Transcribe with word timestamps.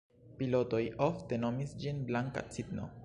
Pilotoj 0.39 0.79
ofte 1.07 1.39
nomis 1.43 1.77
ĝin 1.85 2.01
"Blanka 2.09 2.45
Cigno". 2.57 2.91